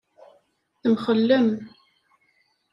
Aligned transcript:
Temxellem. 0.81 1.47